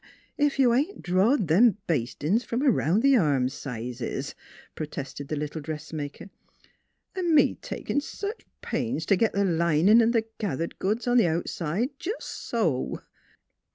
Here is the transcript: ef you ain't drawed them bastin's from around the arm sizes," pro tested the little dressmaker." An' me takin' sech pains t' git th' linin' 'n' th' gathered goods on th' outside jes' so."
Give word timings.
ef 0.39 0.57
you 0.57 0.73
ain't 0.73 1.03
drawed 1.03 1.47
them 1.47 1.77
bastin's 1.85 2.43
from 2.43 2.63
around 2.63 3.03
the 3.03 3.15
arm 3.15 3.47
sizes," 3.47 4.33
pro 4.73 4.87
tested 4.87 5.27
the 5.27 5.35
little 5.35 5.61
dressmaker." 5.61 6.31
An' 7.15 7.35
me 7.35 7.53
takin' 7.53 8.01
sech 8.01 8.47
pains 8.63 9.05
t' 9.05 9.15
git 9.15 9.33
th' 9.33 9.45
linin' 9.45 10.01
'n' 10.01 10.11
th' 10.11 10.25
gathered 10.39 10.79
goods 10.79 11.05
on 11.07 11.19
th' 11.19 11.25
outside 11.25 11.89
jes' 12.03 12.25
so." 12.25 13.03